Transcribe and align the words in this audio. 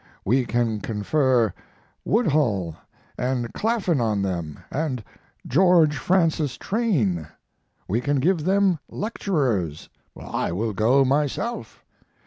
We 0.25 0.45
can 0.45 0.79
confer 0.79 1.53
Woodhull 2.03 2.75
and 3.19 3.53
Clafin 3.53 4.01
on 4.01 4.23
them, 4.23 4.57
and 4.71 5.03
George 5.45 5.95
Francis 5.95 6.57
Train. 6.57 7.27
We 7.87 8.01
can 8.01 8.19
give 8.19 8.43
them 8.45 8.79
lecturers! 8.89 9.89
I 10.19 10.53
will 10.53 10.73
go 10.73 11.05
myself. 11.05 11.85